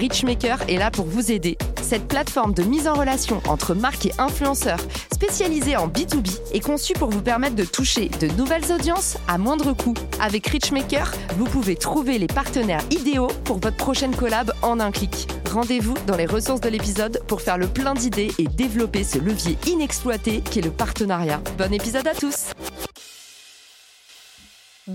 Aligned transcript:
Richmaker 0.00 0.62
est 0.66 0.78
là 0.78 0.90
pour 0.90 1.04
vous 1.04 1.30
aider. 1.30 1.58
Cette 1.82 2.08
plateforme 2.08 2.54
de 2.54 2.62
mise 2.62 2.88
en 2.88 2.94
relation 2.94 3.42
entre 3.46 3.74
marques 3.74 4.06
et 4.06 4.12
influenceurs 4.16 4.80
spécialisée 5.12 5.76
en 5.76 5.88
B2B 5.88 6.54
est 6.54 6.60
conçue 6.60 6.94
pour 6.94 7.10
vous 7.10 7.20
permettre 7.20 7.54
de 7.54 7.64
toucher 7.64 8.08
de 8.08 8.28
nouvelles 8.28 8.72
audiences 8.72 9.18
à 9.28 9.36
moindre 9.36 9.74
coût. 9.74 9.92
Avec 10.18 10.46
Richmaker, 10.46 11.12
vous 11.36 11.44
pouvez 11.44 11.76
trouver 11.76 12.16
les 12.16 12.28
partenaires 12.28 12.82
idéaux 12.90 13.30
pour 13.44 13.58
votre 13.58 13.76
prochaine 13.76 14.16
collab 14.16 14.54
en 14.62 14.80
un 14.80 14.90
clic. 14.90 15.28
Rendez-vous 15.52 15.96
dans 16.06 16.16
les 16.16 16.24
ressources 16.24 16.62
de 16.62 16.70
l'épisode 16.70 17.20
pour 17.26 17.42
faire 17.42 17.58
le 17.58 17.66
plein 17.66 17.92
d'idées 17.92 18.32
et 18.38 18.44
développer 18.44 19.04
ce 19.04 19.18
levier 19.18 19.58
inexploité 19.66 20.40
qu'est 20.40 20.62
le 20.62 20.70
partenariat. 20.70 21.42
Bon 21.58 21.74
épisode 21.74 22.06
à 22.06 22.14
tous 22.14 22.54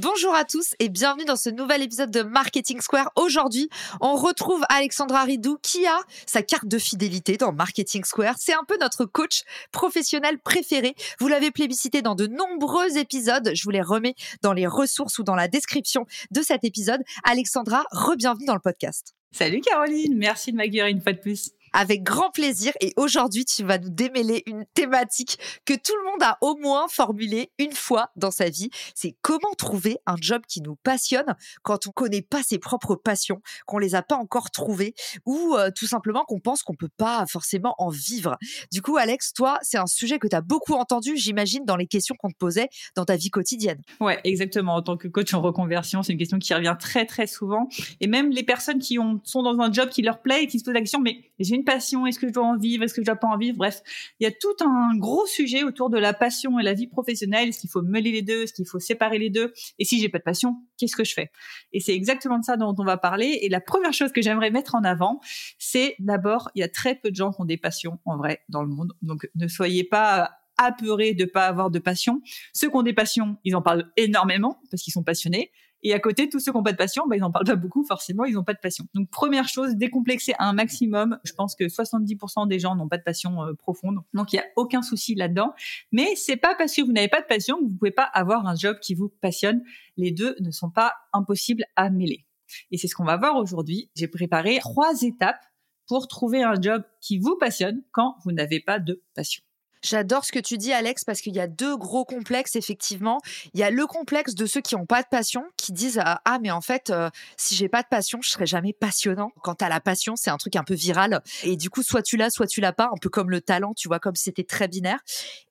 Bonjour 0.01 0.35
à 0.35 0.43
tous 0.43 0.75
et 0.79 0.89
bienvenue 0.89 1.23
dans 1.23 1.37
ce 1.37 1.49
nouvel 1.49 1.81
épisode 1.81 2.11
de 2.11 2.21
Marketing 2.21 2.81
Square. 2.81 3.13
Aujourd'hui, 3.15 3.69
on 4.01 4.15
retrouve 4.17 4.61
Alexandra 4.67 5.23
Ridou 5.23 5.57
qui 5.61 5.87
a 5.87 5.97
sa 6.25 6.41
carte 6.41 6.67
de 6.67 6.77
fidélité 6.77 7.37
dans 7.37 7.53
Marketing 7.53 8.03
Square. 8.03 8.35
C'est 8.37 8.53
un 8.53 8.65
peu 8.67 8.77
notre 8.77 9.05
coach 9.05 9.43
professionnel 9.71 10.37
préféré. 10.37 10.95
Vous 11.21 11.29
l'avez 11.29 11.49
plébiscité 11.49 12.01
dans 12.01 12.13
de 12.13 12.27
nombreux 12.27 12.97
épisodes. 12.97 13.51
Je 13.53 13.63
vous 13.63 13.69
les 13.69 13.81
remets 13.81 14.15
dans 14.41 14.51
les 14.51 14.67
ressources 14.67 15.17
ou 15.17 15.23
dans 15.23 15.35
la 15.35 15.47
description 15.47 16.05
de 16.29 16.41
cet 16.41 16.65
épisode. 16.65 17.01
Alexandra, 17.23 17.85
re-bienvenue 17.91 18.47
dans 18.47 18.55
le 18.55 18.59
podcast. 18.59 19.15
Salut 19.31 19.61
Caroline, 19.61 20.17
merci 20.17 20.51
de 20.51 20.57
m'accueillir 20.57 20.87
une 20.87 20.99
fois 20.99 21.13
de 21.13 21.19
plus 21.19 21.51
avec 21.75 22.03
grand 22.03 22.31
plaisir. 22.31 22.73
Et 22.79 22.93
aujourd'hui, 22.95 23.45
tu 23.45 23.63
vas 23.63 23.77
nous 23.77 23.89
démêler 23.89 24.43
une 24.47 24.65
thématique 24.73 25.37
que 25.65 25.73
tout 25.73 25.93
le 26.03 26.11
monde 26.11 26.23
a 26.23 26.37
au 26.41 26.55
moins 26.55 26.87
formulée 26.87 27.51
une 27.59 27.73
fois 27.73 28.09
dans 28.15 28.31
sa 28.31 28.49
vie. 28.49 28.69
C'est 28.95 29.15
comment 29.21 29.53
trouver 29.57 29.97
un 30.05 30.15
job 30.19 30.41
qui 30.47 30.61
nous 30.61 30.77
passionne 30.77 31.35
quand 31.63 31.85
on 31.87 31.91
connaît 31.91 32.21
pas 32.21 32.41
ses 32.43 32.59
propres 32.59 32.95
passions, 32.95 33.41
qu'on 33.65 33.77
les 33.77 33.93
a 33.93 34.01
pas 34.01 34.15
encore 34.15 34.51
trouvées 34.51 34.95
ou 35.25 35.55
euh, 35.55 35.69
tout 35.75 35.85
simplement 35.85 36.23
qu'on 36.23 36.39
pense 36.39 36.63
qu'on 36.63 36.75
peut 36.75 36.89
pas 36.97 37.25
forcément 37.27 37.75
en 37.77 37.89
vivre. 37.89 38.37
Du 38.71 38.81
coup, 38.81 38.95
Alex, 38.95 39.33
toi, 39.33 39.59
c'est 39.61 39.77
un 39.77 39.87
sujet 39.87 40.17
que 40.17 40.27
tu 40.27 40.35
as 40.35 40.41
beaucoup 40.41 40.73
entendu, 40.73 41.17
j'imagine, 41.17 41.65
dans 41.65 41.75
les 41.75 41.87
questions 41.87 42.15
qu'on 42.17 42.29
te 42.29 42.37
posait 42.37 42.69
dans 42.95 43.03
ta 43.03 43.17
vie 43.17 43.29
quotidienne. 43.29 43.81
Ouais, 43.99 44.19
exactement. 44.23 44.75
En 44.75 44.81
tant 44.81 44.95
que 44.95 45.09
coach 45.09 45.33
en 45.33 45.41
reconversion, 45.41 46.03
c'est 46.03 46.13
une 46.13 46.19
question 46.19 46.39
qui 46.39 46.53
revient 46.53 46.75
très, 46.79 47.05
très 47.05 47.27
souvent. 47.27 47.67
Et 47.99 48.07
même 48.07 48.31
les 48.31 48.43
personnes 48.43 48.79
qui 48.79 48.97
ont, 48.97 49.19
sont 49.25 49.43
dans 49.43 49.59
un 49.59 49.71
job 49.71 49.89
qui 49.89 50.01
leur 50.01 50.21
plaît 50.21 50.43
et 50.43 50.47
qui 50.47 50.59
se 50.59 50.63
posent 50.63 50.73
la 50.73 50.79
question, 50.79 51.01
mais 51.01 51.31
j'ai 51.39 51.55
une 51.55 51.64
passion 51.65 52.05
Est-ce 52.05 52.19
que 52.19 52.27
je 52.27 52.33
dois 52.33 52.45
en 52.45 52.57
vivre 52.57 52.83
Est-ce 52.83 52.93
que 52.93 53.01
je 53.01 53.05
dois 53.05 53.15
pas 53.15 53.27
en 53.27 53.37
vivre? 53.37 53.57
Bref, 53.57 53.81
il 54.19 54.23
y 54.23 54.27
a 54.27 54.31
tout 54.31 54.55
un 54.63 54.95
gros 54.95 55.25
sujet 55.25 55.63
autour 55.63 55.89
de 55.89 55.97
la 55.97 56.13
passion 56.13 56.59
et 56.59 56.63
la 56.63 56.73
vie 56.73 56.87
professionnelle. 56.87 57.49
Est-ce 57.49 57.59
qu'il 57.59 57.69
faut 57.69 57.81
mêler 57.81 58.11
les 58.11 58.21
deux 58.21 58.43
Est-ce 58.43 58.53
qu'il 58.53 58.67
faut 58.67 58.79
séparer 58.79 59.19
les 59.19 59.29
deux? 59.29 59.53
Et 59.79 59.85
si 59.85 59.99
j'ai 59.99 60.09
pas 60.09 60.19
de 60.19 60.23
passion, 60.23 60.55
qu'est-ce 60.77 60.95
que 60.95 61.03
je 61.03 61.13
fais? 61.13 61.31
Et 61.73 61.79
c'est 61.79 61.93
exactement 61.93 62.39
de 62.39 62.45
ça 62.45 62.55
dont 62.55 62.75
on 62.77 62.85
va 62.85 62.97
parler. 62.97 63.39
Et 63.41 63.49
la 63.49 63.59
première 63.59 63.93
chose 63.93 64.11
que 64.11 64.21
j'aimerais 64.21 64.51
mettre 64.51 64.75
en 64.75 64.83
avant, 64.83 65.19
c'est 65.59 65.95
d'abord, 65.99 66.49
il 66.55 66.61
y 66.61 66.63
a 66.63 66.69
très 66.69 66.95
peu 66.95 67.11
de 67.11 67.15
gens 67.15 67.31
qui 67.31 67.41
ont 67.41 67.45
des 67.45 67.57
passions 67.57 67.99
en 68.05 68.17
vrai 68.17 68.41
dans 68.49 68.61
le 68.61 68.69
monde. 68.69 68.93
Donc 69.01 69.27
ne 69.35 69.47
soyez 69.47 69.83
pas 69.83 70.31
apeurés 70.57 71.13
de 71.13 71.25
pas 71.25 71.47
avoir 71.47 71.69
de 71.69 71.79
passion. 71.79 72.21
Ceux 72.53 72.69
qui 72.69 72.75
ont 72.75 72.83
des 72.83 72.93
passions, 72.93 73.37
ils 73.43 73.55
en 73.55 73.61
parlent 73.61 73.91
énormément 73.97 74.59
parce 74.71 74.83
qu'ils 74.83 74.93
sont 74.93 75.03
passionnés. 75.03 75.51
Et 75.85 75.93
à 75.93 75.99
côté, 75.99 76.29
tous 76.29 76.39
ceux 76.39 76.51
qui 76.51 76.57
n'ont 76.57 76.63
pas 76.63 76.71
de 76.71 76.77
passion, 76.77 77.05
bah, 77.07 77.15
ils 77.15 77.19
n'en 77.19 77.31
parlent 77.31 77.45
pas 77.45 77.55
beaucoup, 77.55 77.85
forcément, 77.85 78.25
ils 78.25 78.33
n'ont 78.33 78.43
pas 78.43 78.55
de 78.55 78.59
passion. 78.59 78.87
Donc, 78.95 79.07
première 79.11 79.47
chose, 79.47 79.75
décomplexer 79.75 80.33
un 80.39 80.51
maximum. 80.51 81.19
Je 81.23 81.31
pense 81.31 81.53
que 81.53 81.65
70% 81.65 82.47
des 82.47 82.57
gens 82.57 82.75
n'ont 82.75 82.87
pas 82.87 82.97
de 82.97 83.03
passion 83.03 83.43
euh, 83.43 83.53
profonde. 83.53 83.99
Donc, 84.15 84.33
il 84.33 84.37
n'y 84.37 84.39
a 84.39 84.45
aucun 84.55 84.81
souci 84.81 85.13
là-dedans. 85.13 85.53
Mais 85.91 86.15
c'est 86.15 86.37
pas 86.37 86.55
parce 86.55 86.73
que 86.73 86.81
vous 86.81 86.91
n'avez 86.91 87.07
pas 87.07 87.21
de 87.21 87.27
passion 87.27 87.59
que 87.59 87.65
vous 87.65 87.77
pouvez 87.77 87.91
pas 87.91 88.09
avoir 88.15 88.47
un 88.47 88.55
job 88.55 88.79
qui 88.81 88.95
vous 88.95 89.09
passionne. 89.21 89.61
Les 89.95 90.09
deux 90.09 90.35
ne 90.39 90.49
sont 90.49 90.71
pas 90.71 90.91
impossibles 91.13 91.65
à 91.75 91.91
mêler. 91.91 92.25
Et 92.71 92.79
c'est 92.79 92.87
ce 92.87 92.95
qu'on 92.95 93.05
va 93.05 93.17
voir 93.17 93.35
aujourd'hui. 93.35 93.91
J'ai 93.95 94.07
préparé 94.07 94.57
trois 94.61 95.03
étapes 95.03 95.45
pour 95.87 96.07
trouver 96.07 96.41
un 96.41 96.59
job 96.59 96.81
qui 96.99 97.19
vous 97.19 97.37
passionne 97.37 97.83
quand 97.91 98.15
vous 98.23 98.31
n'avez 98.31 98.59
pas 98.59 98.79
de 98.79 99.03
passion. 99.13 99.43
J'adore 99.85 100.25
ce 100.25 100.31
que 100.31 100.39
tu 100.39 100.57
dis, 100.57 100.73
Alex, 100.73 101.03
parce 101.03 101.21
qu'il 101.21 101.35
y 101.35 101.39
a 101.39 101.45
deux 101.45 101.77
gros 101.77 102.05
complexes, 102.05 102.55
effectivement. 102.55 103.19
Il 103.53 103.59
y 103.59 103.63
a 103.63 103.69
le 103.69 103.85
complexe 103.85 104.33
de 104.33 104.47
ceux 104.47 104.61
qui 104.61 104.75
n'ont 104.75 104.87
pas 104.87 105.03
de 105.03 105.07
passion, 105.07 105.43
qui 105.57 105.73
disent 105.73 106.01
ah, 106.03 106.21
ah 106.25 106.39
mais 106.41 106.49
en 106.49 106.61
fait, 106.61 106.89
euh, 106.89 107.11
si 107.37 107.53
j'ai 107.55 107.69
pas 107.69 107.83
de 107.83 107.87
passion, 107.87 108.19
je 108.23 108.31
serai 108.31 108.47
jamais 108.47 108.73
passionnant. 108.73 109.29
Quand 109.43 109.61
à 109.61 109.69
la 109.69 109.79
passion, 109.79 110.15
c'est 110.15 110.31
un 110.31 110.37
truc 110.37 110.55
un 110.55 110.63
peu 110.63 110.73
viral. 110.73 111.21
Et 111.43 111.55
du 111.55 111.69
coup, 111.69 111.83
soit 111.83 112.01
tu 112.01 112.17
l'as, 112.17 112.31
soit 112.31 112.47
tu 112.47 112.61
l'as 112.61 112.73
pas, 112.73 112.89
un 112.91 112.97
peu 112.99 113.09
comme 113.09 113.29
le 113.29 113.41
talent, 113.41 113.75
tu 113.75 113.87
vois, 113.87 113.99
comme 113.99 114.15
c'était 114.15 114.43
très 114.43 114.67
binaire. 114.67 115.01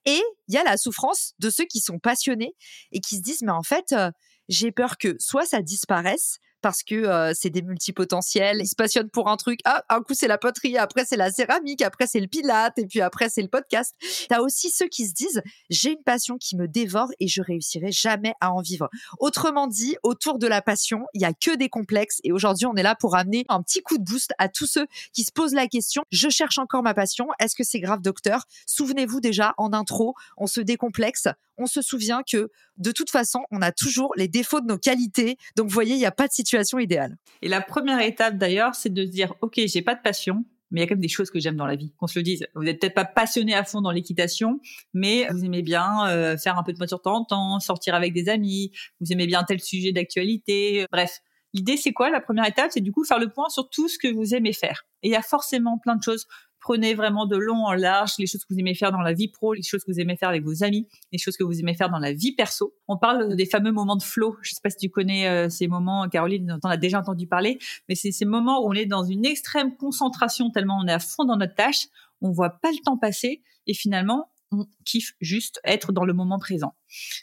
Et 0.03 0.21
il 0.49 0.53
y 0.53 0.57
a 0.57 0.63
la 0.65 0.75
souffrance 0.75 1.33
de 1.39 1.49
ceux 1.49 1.65
qui 1.65 1.79
sont 1.79 1.99
passionnés 1.99 2.55
et 2.91 2.99
qui 2.99 3.15
se 3.15 3.21
disent 3.21 3.41
mais 3.41 3.53
en 3.53 3.63
fait, 3.63 3.93
euh, 3.93 4.11
j'ai 4.49 4.73
peur 4.73 4.97
que 4.97 5.15
soit 5.17 5.45
ça 5.45 5.61
disparaisse, 5.61 6.39
parce 6.65 6.81
que 6.81 7.31
c'est 7.35 7.51
des 7.51 7.61
multipotentiels. 7.61 8.57
Ils 8.59 8.67
se 8.67 8.75
passionnent 8.75 9.11
pour 9.11 9.29
un 9.29 9.37
truc. 9.37 9.59
Ah, 9.65 9.83
un 9.89 10.01
coup 10.01 10.15
c'est 10.15 10.27
la 10.27 10.39
poterie, 10.39 10.79
après 10.79 11.05
c'est 11.05 11.15
la 11.15 11.29
céramique, 11.29 11.83
après 11.83 12.07
c'est 12.07 12.19
le 12.19 12.25
pilate, 12.25 12.79
et 12.79 12.87
puis 12.87 13.01
après 13.01 13.29
c'est 13.29 13.43
le 13.43 13.49
podcast. 13.49 13.93
T'as 14.29 14.39
aussi 14.39 14.71
ceux 14.71 14.87
qui 14.87 15.05
se 15.05 15.13
disent 15.13 15.43
j'ai 15.69 15.91
une 15.91 16.01
passion 16.03 16.39
qui 16.39 16.55
me 16.55 16.67
dévore 16.67 17.09
et 17.19 17.27
je 17.27 17.43
réussirai 17.43 17.91
jamais 17.91 18.33
à 18.41 18.51
en 18.51 18.61
vivre. 18.61 18.89
Autrement 19.19 19.67
dit, 19.67 19.95
autour 20.01 20.39
de 20.39 20.47
la 20.47 20.63
passion, 20.63 21.05
il 21.13 21.21
y 21.21 21.25
a 21.25 21.33
que 21.33 21.55
des 21.55 21.69
complexes. 21.69 22.19
Et 22.23 22.31
aujourd'hui, 22.31 22.65
on 22.65 22.73
est 22.73 22.81
là 22.81 22.95
pour 22.95 23.15
amener 23.15 23.45
un 23.47 23.61
petit 23.61 23.83
coup 23.83 23.99
de 23.99 24.03
boost 24.03 24.33
à 24.39 24.49
tous 24.49 24.65
ceux 24.65 24.87
qui 25.13 25.23
se 25.23 25.31
posent 25.31 25.53
la 25.53 25.67
question 25.67 26.01
je 26.09 26.29
cherche 26.29 26.57
encore 26.57 26.81
ma 26.81 26.95
passion. 26.95 27.27
Est-ce 27.39 27.55
que 27.55 27.63
c'est 27.63 27.79
grave, 27.79 28.01
docteur? 28.01 28.45
Souvenez-vous 28.65 29.21
déjà 29.21 29.53
en 29.59 29.71
intro, 29.71 30.15
on 30.35 30.47
se 30.47 30.61
décomplexe, 30.61 31.27
on 31.59 31.67
se 31.67 31.83
souvient 31.83 32.23
que 32.23 32.49
de 32.77 32.91
toute 32.91 33.09
façon, 33.09 33.39
on 33.51 33.61
a 33.61 33.71
toujours 33.71 34.13
les 34.15 34.27
défauts 34.27 34.61
de 34.61 34.67
nos 34.67 34.77
qualités. 34.77 35.37
Donc, 35.55 35.67
vous 35.67 35.73
voyez, 35.73 35.93
il 35.93 35.99
n'y 35.99 36.05
a 36.05 36.11
pas 36.11 36.27
de 36.27 36.33
situation 36.33 36.79
idéale. 36.79 37.17
Et 37.41 37.47
la 37.47 37.61
première 37.61 38.01
étape, 38.01 38.37
d'ailleurs, 38.37 38.75
c'est 38.75 38.93
de 38.93 39.05
se 39.05 39.11
dire, 39.11 39.33
OK, 39.41 39.59
j'ai 39.65 39.81
pas 39.81 39.95
de 39.95 40.01
passion, 40.01 40.45
mais 40.71 40.81
il 40.81 40.83
y 40.83 40.85
a 40.85 40.87
quand 40.87 40.95
même 40.95 41.01
des 41.01 41.07
choses 41.07 41.29
que 41.29 41.39
j'aime 41.39 41.55
dans 41.55 41.67
la 41.67 41.75
vie. 41.75 41.93
Qu'on 41.97 42.07
se 42.07 42.19
le 42.19 42.23
dise. 42.23 42.45
Vous 42.55 42.63
n'êtes 42.63 42.81
peut-être 42.81 42.95
pas 42.95 43.05
passionné 43.05 43.53
à 43.53 43.63
fond 43.63 43.81
dans 43.81 43.91
l'équitation, 43.91 44.59
mais 44.93 45.27
vous 45.31 45.45
aimez 45.45 45.61
bien 45.61 46.07
euh, 46.09 46.37
faire 46.37 46.57
un 46.57 46.63
peu 46.63 46.73
de 46.73 46.77
voiture 46.77 46.97
de 46.97 47.03
temps 47.03 47.17
en 47.17 47.25
temps, 47.25 47.59
sortir 47.59 47.95
avec 47.95 48.13
des 48.13 48.29
amis, 48.29 48.71
vous 48.99 49.11
aimez 49.11 49.27
bien 49.27 49.43
tel 49.43 49.59
sujet 49.59 49.91
d'actualité. 49.91 50.85
Bref, 50.91 51.21
l'idée, 51.53 51.77
c'est 51.77 51.93
quoi 51.93 52.09
La 52.09 52.21
première 52.21 52.45
étape, 52.45 52.71
c'est 52.71 52.81
du 52.81 52.91
coup 52.91 53.03
faire 53.05 53.19
le 53.19 53.29
point 53.29 53.49
sur 53.49 53.69
tout 53.69 53.87
ce 53.87 53.97
que 53.97 54.11
vous 54.11 54.35
aimez 54.35 54.53
faire. 54.53 54.85
Et 55.03 55.09
il 55.09 55.11
y 55.11 55.15
a 55.15 55.21
forcément 55.21 55.77
plein 55.77 55.95
de 55.95 56.03
choses 56.03 56.25
prenez 56.65 56.95
vraiment 56.95 57.27
de 57.27 57.37
long 57.37 57.67
en 57.67 57.73
large 57.73 58.13
les 58.17 58.25
choses 58.25 58.43
que 58.43 58.51
vous 58.51 58.59
aimez 58.59 58.73
faire 58.73 58.91
dans 58.91 59.01
la 59.01 59.13
vie 59.13 59.27
pro, 59.27 59.53
les 59.53 59.61
choses 59.61 59.83
que 59.83 59.91
vous 59.91 59.99
aimez 59.99 60.17
faire 60.17 60.29
avec 60.29 60.43
vos 60.43 60.63
amis, 60.63 60.87
les 61.11 61.19
choses 61.19 61.37
que 61.37 61.43
vous 61.43 61.59
aimez 61.59 61.75
faire 61.75 61.91
dans 61.91 61.99
la 61.99 62.11
vie 62.11 62.31
perso. 62.31 62.73
On 62.87 62.97
parle 62.97 63.35
des 63.35 63.45
fameux 63.45 63.71
moments 63.71 63.95
de 63.95 64.01
flow. 64.01 64.35
Je 64.41 64.55
sais 64.55 64.61
pas 64.63 64.71
si 64.71 64.77
tu 64.77 64.89
connais 64.89 65.27
euh, 65.27 65.47
ces 65.47 65.67
moments, 65.67 66.09
Caroline, 66.09 66.57
on 66.63 66.67
a 66.67 66.77
déjà 66.77 66.99
entendu 66.99 67.27
parler, 67.27 67.59
mais 67.87 67.93
c'est 67.93 68.11
ces 68.11 68.25
moments 68.25 68.65
où 68.65 68.71
on 68.71 68.73
est 68.73 68.87
dans 68.87 69.03
une 69.03 69.25
extrême 69.25 69.77
concentration 69.77 70.49
tellement 70.49 70.79
on 70.83 70.87
est 70.87 70.91
à 70.91 70.97
fond 70.97 71.23
dans 71.23 71.37
notre 71.37 71.53
tâche, 71.53 71.85
on 72.21 72.31
voit 72.31 72.49
pas 72.49 72.71
le 72.71 72.83
temps 72.83 72.97
passer 72.97 73.43
et 73.67 73.75
finalement 73.75 74.29
on 74.51 74.65
kiffe 74.85 75.13
juste 75.21 75.59
être 75.63 75.91
dans 75.91 76.05
le 76.05 76.13
moment 76.13 76.39
présent. 76.39 76.75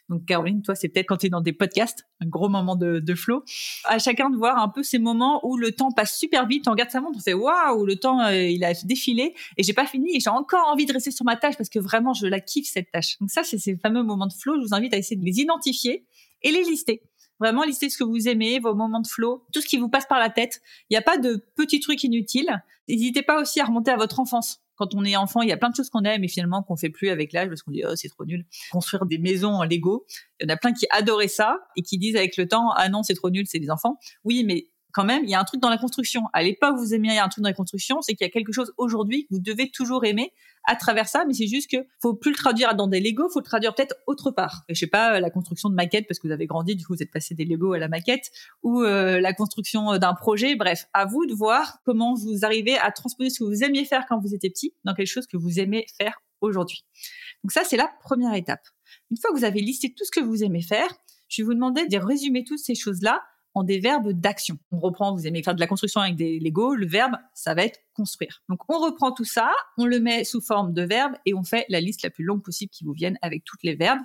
Donc 0.08 0.24
Caroline, 0.26 0.62
toi, 0.62 0.74
c'est 0.74 0.88
peut-être 0.88 1.06
quand 1.06 1.18
tu 1.18 1.26
es 1.26 1.30
dans 1.30 1.40
des 1.40 1.52
podcasts, 1.52 2.04
un 2.20 2.26
gros 2.26 2.48
moment 2.48 2.76
de, 2.76 3.14
flow. 3.14 3.44
À 3.84 3.98
chacun 3.98 4.30
de 4.30 4.36
voir 4.36 4.58
un 4.58 4.68
peu 4.68 4.82
ces 4.82 4.98
moments 4.98 5.46
où 5.46 5.56
le 5.56 5.72
temps 5.72 5.92
passe 5.92 6.16
super 6.18 6.46
vite, 6.46 6.66
on 6.66 6.72
regarde 6.72 6.90
sa 6.90 7.00
montre, 7.00 7.18
on 7.18 7.22
fait 7.22 7.34
waouh, 7.34 7.84
le 7.84 7.96
temps 7.96 8.20
euh, 8.20 8.34
il 8.34 8.64
a 8.64 8.72
défilé 8.84 9.34
et 9.56 9.62
j'ai 9.62 9.72
pas 9.72 9.86
fini 9.86 10.16
et 10.16 10.20
j'ai 10.20 10.30
encore 10.30 10.66
envie 10.68 10.86
de 10.86 10.92
rester 10.92 11.10
sur 11.10 11.24
ma 11.24 11.36
tâche 11.36 11.56
parce 11.56 11.68
que 11.68 11.78
vraiment 11.78 12.14
je 12.14 12.26
la 12.26 12.40
kiffe 12.40 12.68
cette 12.68 12.90
tâche. 12.90 13.18
Donc 13.20 13.30
ça, 13.30 13.44
c'est 13.44 13.58
ces 13.58 13.76
fameux 13.76 14.02
moments 14.02 14.26
de 14.26 14.32
flow. 14.32 14.56
Je 14.60 14.66
vous 14.66 14.74
invite 14.74 14.94
à 14.94 14.96
essayer 14.96 15.16
de 15.16 15.24
les 15.24 15.40
identifier 15.40 16.06
et 16.42 16.50
les 16.50 16.64
lister. 16.64 17.02
Vraiment 17.42 17.64
lister 17.64 17.90
ce 17.90 17.98
que 17.98 18.04
vous 18.04 18.28
aimez, 18.28 18.60
vos 18.60 18.72
moments 18.72 19.00
de 19.00 19.06
flow, 19.08 19.44
tout 19.52 19.60
ce 19.60 19.66
qui 19.66 19.76
vous 19.76 19.88
passe 19.88 20.06
par 20.06 20.20
la 20.20 20.30
tête. 20.30 20.60
Il 20.88 20.94
n'y 20.94 20.96
a 20.96 21.02
pas 21.02 21.18
de 21.18 21.44
petits 21.56 21.80
trucs 21.80 22.04
inutiles. 22.04 22.62
N'hésitez 22.88 23.22
pas 23.22 23.40
aussi 23.40 23.58
à 23.58 23.64
remonter 23.64 23.90
à 23.90 23.96
votre 23.96 24.20
enfance 24.20 24.62
quand 24.82 24.94
on 24.94 25.04
est 25.04 25.16
enfant, 25.16 25.42
il 25.42 25.48
y 25.48 25.52
a 25.52 25.56
plein 25.56 25.70
de 25.70 25.76
choses 25.76 25.90
qu'on 25.90 26.02
aime 26.02 26.24
et 26.24 26.28
finalement 26.28 26.62
qu'on 26.62 26.76
fait 26.76 26.88
plus 26.88 27.10
avec 27.10 27.32
l'âge 27.32 27.48
parce 27.48 27.62
qu'on 27.62 27.70
dit 27.70 27.84
oh 27.88 27.94
c'est 27.94 28.08
trop 28.08 28.24
nul. 28.24 28.44
Construire 28.72 29.06
des 29.06 29.18
maisons 29.18 29.52
en 29.52 29.64
Lego, 29.64 30.06
il 30.40 30.48
y 30.48 30.50
en 30.50 30.54
a 30.54 30.56
plein 30.56 30.72
qui 30.72 30.86
adoraient 30.90 31.28
ça 31.28 31.60
et 31.76 31.82
qui 31.82 31.98
disent 31.98 32.16
avec 32.16 32.36
le 32.36 32.48
temps 32.48 32.72
ah 32.72 32.88
non 32.88 33.04
c'est 33.04 33.14
trop 33.14 33.30
nul, 33.30 33.46
c'est 33.46 33.60
des 33.60 33.70
enfants. 33.70 33.98
Oui, 34.24 34.42
mais 34.44 34.66
quand 34.92 35.04
même, 35.04 35.24
il 35.24 35.30
y 35.30 35.34
a 35.34 35.40
un 35.40 35.44
truc 35.44 35.60
dans 35.60 35.70
la 35.70 35.78
construction. 35.78 36.22
À 36.32 36.42
l'époque, 36.42 36.76
vous 36.76 36.94
aimiez 36.94 37.18
un 37.18 37.28
truc 37.28 37.42
dans 37.42 37.48
la 37.48 37.54
construction, 37.54 38.02
c'est 38.02 38.14
qu'il 38.14 38.26
y 38.26 38.28
a 38.28 38.32
quelque 38.32 38.52
chose 38.52 38.72
aujourd'hui 38.76 39.24
que 39.24 39.34
vous 39.34 39.40
devez 39.40 39.70
toujours 39.70 40.04
aimer 40.04 40.32
à 40.64 40.76
travers 40.76 41.08
ça, 41.08 41.24
mais 41.26 41.34
c'est 41.34 41.46
juste 41.46 41.70
que 41.70 41.78
faut 42.00 42.14
plus 42.14 42.30
le 42.30 42.36
traduire 42.36 42.74
dans 42.74 42.86
des 42.86 43.00
Lego, 43.00 43.28
faut 43.28 43.40
le 43.40 43.44
traduire 43.44 43.74
peut-être 43.74 43.96
autre 44.06 44.30
part. 44.30 44.62
Je 44.68 44.74
sais 44.74 44.86
pas, 44.86 45.18
la 45.18 45.30
construction 45.30 45.70
de 45.70 45.74
maquettes 45.74 46.06
parce 46.06 46.20
que 46.20 46.28
vous 46.28 46.32
avez 46.32 46.46
grandi, 46.46 46.76
du 46.76 46.86
coup 46.86 46.94
vous 46.94 47.02
êtes 47.02 47.10
passé 47.10 47.34
des 47.34 47.44
Lego 47.44 47.72
à 47.72 47.78
la 47.78 47.88
maquette, 47.88 48.30
ou 48.62 48.82
euh, 48.82 49.20
la 49.20 49.32
construction 49.32 49.96
d'un 49.98 50.14
projet. 50.14 50.54
Bref, 50.54 50.86
à 50.92 51.06
vous 51.06 51.26
de 51.26 51.34
voir 51.34 51.78
comment 51.84 52.14
vous 52.14 52.44
arrivez 52.44 52.78
à 52.78 52.92
transposer 52.92 53.30
ce 53.30 53.40
que 53.40 53.44
vous 53.44 53.64
aimiez 53.64 53.84
faire 53.84 54.04
quand 54.08 54.20
vous 54.20 54.34
étiez 54.34 54.50
petit 54.50 54.74
dans 54.84 54.94
quelque 54.94 55.08
chose 55.08 55.26
que 55.26 55.36
vous 55.36 55.58
aimez 55.58 55.86
faire 55.98 56.20
aujourd'hui. 56.40 56.84
Donc 57.42 57.52
ça, 57.52 57.62
c'est 57.64 57.76
la 57.76 57.90
première 58.02 58.34
étape. 58.34 58.62
Une 59.10 59.16
fois 59.16 59.30
que 59.30 59.36
vous 59.36 59.44
avez 59.44 59.60
listé 59.60 59.92
tout 59.92 60.04
ce 60.04 60.10
que 60.10 60.20
vous 60.20 60.44
aimez 60.44 60.62
faire, 60.62 60.88
je 61.28 61.42
vais 61.42 61.46
vous 61.46 61.54
demander 61.54 61.86
de 61.86 61.96
résumer 61.96 62.44
toutes 62.44 62.58
ces 62.58 62.74
choses-là 62.74 63.22
en 63.54 63.64
des 63.64 63.78
verbes 63.78 64.12
d'action. 64.12 64.58
On 64.70 64.80
reprend, 64.80 65.14
vous 65.14 65.26
aimez 65.26 65.42
faire 65.42 65.54
de 65.54 65.60
la 65.60 65.66
construction 65.66 66.00
avec 66.00 66.16
des 66.16 66.38
Lego, 66.38 66.74
le 66.74 66.86
verbe, 66.86 67.12
ça 67.34 67.54
va 67.54 67.64
être 67.64 67.80
construire. 67.94 68.42
Donc 68.48 68.60
on 68.68 68.78
reprend 68.78 69.12
tout 69.12 69.24
ça, 69.24 69.52
on 69.78 69.86
le 69.86 70.00
met 70.00 70.24
sous 70.24 70.40
forme 70.40 70.72
de 70.72 70.82
verbe 70.82 71.14
et 71.26 71.34
on 71.34 71.44
fait 71.44 71.66
la 71.68 71.80
liste 71.80 72.02
la 72.02 72.10
plus 72.10 72.24
longue 72.24 72.42
possible 72.42 72.70
qui 72.70 72.84
vous 72.84 72.92
vienne 72.92 73.18
avec 73.22 73.44
toutes 73.44 73.62
les 73.62 73.74
verbes. 73.74 74.00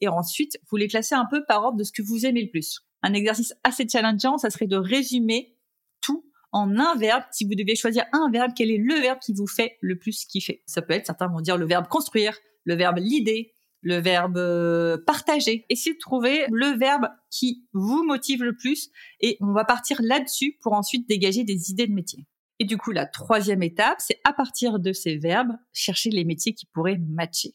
Et 0.00 0.08
ensuite, 0.08 0.58
vous 0.70 0.76
les 0.76 0.88
classez 0.88 1.14
un 1.14 1.26
peu 1.30 1.44
par 1.46 1.62
ordre 1.62 1.78
de 1.78 1.84
ce 1.84 1.92
que 1.92 2.02
vous 2.02 2.26
aimez 2.26 2.42
le 2.42 2.50
plus. 2.50 2.80
Un 3.02 3.14
exercice 3.14 3.54
assez 3.64 3.86
challengeant, 3.88 4.38
ça 4.38 4.50
serait 4.50 4.66
de 4.66 4.76
résumer 4.76 5.56
tout 6.00 6.24
en 6.52 6.76
un 6.78 6.96
verbe. 6.96 7.22
Si 7.32 7.44
vous 7.44 7.54
deviez 7.54 7.76
choisir 7.76 8.04
un 8.12 8.30
verbe, 8.30 8.52
quel 8.54 8.70
est 8.70 8.78
le 8.78 8.94
verbe 9.00 9.18
qui 9.20 9.32
vous 9.32 9.46
fait 9.46 9.78
le 9.80 9.98
plus 9.98 10.24
kiffer? 10.24 10.62
Ça 10.66 10.82
peut 10.82 10.94
être, 10.94 11.06
certains 11.06 11.28
vont 11.28 11.40
dire 11.40 11.56
le 11.56 11.66
verbe 11.66 11.88
construire, 11.88 12.36
le 12.64 12.74
verbe 12.74 12.98
l'idée, 12.98 13.54
le 13.82 13.96
verbe 13.96 14.38
euh, 14.38 14.96
partager. 15.06 15.66
Essayez 15.68 15.94
de 15.94 16.00
trouver 16.00 16.46
le 16.50 16.78
verbe 16.78 17.08
qui 17.30 17.66
vous 17.72 18.04
motive 18.04 18.42
le 18.42 18.56
plus 18.56 18.90
et 19.20 19.36
on 19.40 19.52
va 19.52 19.64
partir 19.64 20.00
là-dessus 20.00 20.56
pour 20.60 20.72
ensuite 20.72 21.08
dégager 21.08 21.44
des 21.44 21.70
idées 21.70 21.86
de 21.86 21.92
métier. 21.92 22.26
Et 22.58 22.64
du 22.64 22.78
coup, 22.78 22.92
la 22.92 23.06
troisième 23.06 23.62
étape, 23.62 23.98
c'est 23.98 24.20
à 24.24 24.32
partir 24.32 24.78
de 24.78 24.92
ces 24.92 25.16
verbes, 25.16 25.52
chercher 25.72 26.10
les 26.10 26.24
métiers 26.24 26.54
qui 26.54 26.66
pourraient 26.66 26.98
matcher. 26.98 27.52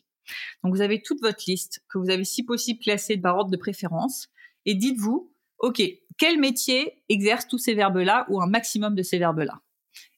Donc 0.64 0.76
vous 0.76 0.82
avez 0.82 1.02
toute 1.02 1.22
votre 1.22 1.44
liste 1.48 1.82
que 1.90 1.98
vous 1.98 2.10
avez 2.10 2.26
si 2.26 2.44
possible 2.44 2.80
classée 2.80 3.18
par 3.18 3.38
ordre 3.38 3.52
de 3.52 3.58
préférence 3.58 4.28
et 4.66 4.76
dites-vous, 4.76 5.34
OK, 5.60 5.82
quel 6.18 6.40
métier 6.40 7.04
exerce 7.10 7.48
tous 7.48 7.58
ces 7.58 7.74
verbes-là 7.74 8.26
ou 8.30 8.42
un 8.42 8.48
maximum 8.48 8.96
de 8.96 9.04
ces 9.04 9.18
verbes-là? 9.18 9.62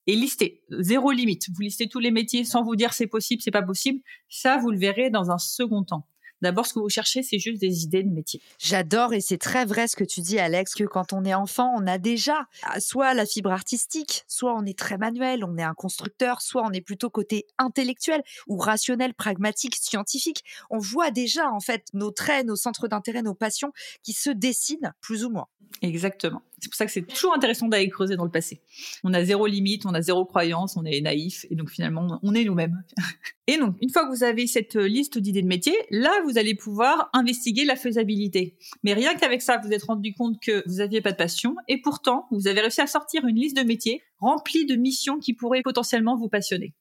Et 0.09 0.15
listez, 0.15 0.63
zéro 0.71 1.11
limite. 1.11 1.49
Vous 1.53 1.61
listez 1.61 1.87
tous 1.87 1.99
les 1.99 2.09
métiers 2.09 2.43
sans 2.43 2.63
vous 2.63 2.75
dire 2.75 2.93
c'est 2.93 3.05
possible, 3.05 3.43
c'est 3.43 3.51
pas 3.51 3.61
possible. 3.61 4.01
Ça, 4.27 4.57
vous 4.57 4.71
le 4.71 4.77
verrez 4.79 5.11
dans 5.11 5.29
un 5.29 5.37
second 5.37 5.83
temps. 5.83 6.07
D'abord, 6.41 6.65
ce 6.65 6.73
que 6.73 6.79
vous 6.79 6.89
cherchez, 6.89 7.21
c'est 7.21 7.37
juste 7.37 7.61
des 7.61 7.83
idées 7.83 8.01
de 8.01 8.09
métier. 8.09 8.41
J'adore 8.57 9.13
et 9.13 9.21
c'est 9.21 9.37
très 9.37 9.65
vrai 9.65 9.87
ce 9.87 9.95
que 9.95 10.03
tu 10.03 10.21
dis, 10.21 10.39
Alex, 10.39 10.73
que 10.73 10.83
quand 10.83 11.13
on 11.13 11.23
est 11.25 11.35
enfant, 11.35 11.71
on 11.77 11.85
a 11.85 11.99
déjà 11.99 12.47
ah, 12.63 12.79
soit 12.79 13.13
la 13.13 13.27
fibre 13.27 13.51
artistique, 13.51 14.23
soit 14.27 14.55
on 14.55 14.65
est 14.65 14.77
très 14.77 14.97
manuel, 14.97 15.43
on 15.43 15.55
est 15.59 15.63
un 15.63 15.75
constructeur, 15.75 16.41
soit 16.41 16.65
on 16.65 16.71
est 16.71 16.81
plutôt 16.81 17.11
côté 17.11 17.45
intellectuel 17.59 18.23
ou 18.47 18.57
rationnel, 18.57 19.13
pragmatique, 19.13 19.75
scientifique. 19.75 20.43
On 20.71 20.79
voit 20.79 21.11
déjà, 21.11 21.51
en 21.51 21.59
fait, 21.59 21.85
nos 21.93 22.09
traits, 22.09 22.47
nos 22.47 22.55
centres 22.55 22.87
d'intérêt, 22.87 23.21
nos 23.21 23.35
passions 23.35 23.73
qui 24.01 24.13
se 24.13 24.31
dessinent 24.31 24.95
plus 25.01 25.23
ou 25.23 25.29
moins. 25.29 25.45
Exactement. 25.83 26.41
C'est 26.59 26.69
pour 26.69 26.75
ça 26.75 26.85
que 26.85 26.91
c'est 26.91 27.05
toujours 27.05 27.33
intéressant 27.33 27.67
d'aller 27.67 27.89
creuser 27.89 28.15
dans 28.15 28.25
le 28.25 28.31
passé. 28.31 28.61
On 29.03 29.13
a 29.13 29.23
zéro 29.23 29.47
limite, 29.47 29.85
on 29.85 29.93
a 29.93 30.01
zéro 30.01 30.25
croyance, 30.25 30.77
on 30.77 30.85
est 30.85 31.01
naïf, 31.01 31.45
et 31.49 31.55
donc 31.55 31.69
finalement, 31.69 32.19
on 32.21 32.33
est 32.33 32.43
nous-mêmes. 32.43 32.83
et 33.47 33.57
donc, 33.57 33.75
une 33.81 33.89
fois 33.89 34.05
que 34.05 34.15
vous 34.15 34.23
avez 34.23 34.47
cette 34.47 34.75
liste 34.75 35.17
d'idées 35.17 35.41
de 35.41 35.47
métier, 35.47 35.75
là, 35.89 36.11
vous 36.25 36.37
allez 36.37 36.55
pouvoir 36.55 37.09
investiguer 37.13 37.65
la 37.65 37.75
faisabilité. 37.75 38.57
Mais 38.83 38.93
rien 38.93 39.15
qu'avec 39.15 39.41
ça, 39.41 39.59
vous 39.63 39.71
êtes 39.71 39.83
rendu 39.83 40.13
compte 40.13 40.39
que 40.41 40.63
vous 40.67 40.75
n'aviez 40.75 41.01
pas 41.01 41.11
de 41.11 41.17
passion, 41.17 41.55
et 41.67 41.81
pourtant, 41.81 42.27
vous 42.31 42.47
avez 42.47 42.61
réussi 42.61 42.81
à 42.81 42.87
sortir 42.87 43.25
une 43.25 43.37
liste 43.37 43.57
de 43.57 43.63
métiers 43.63 44.01
remplie 44.19 44.65
de 44.65 44.75
missions 44.75 45.19
qui 45.19 45.33
pourraient 45.33 45.61
potentiellement 45.63 46.17
vous 46.17 46.29
passionner 46.29 46.73